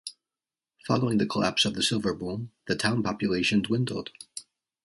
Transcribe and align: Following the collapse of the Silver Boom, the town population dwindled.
Following 0.87 1.19
the 1.19 1.27
collapse 1.27 1.63
of 1.63 1.75
the 1.75 1.83
Silver 1.83 2.15
Boom, 2.15 2.51
the 2.65 2.75
town 2.75 3.03
population 3.03 3.61
dwindled. 3.61 4.09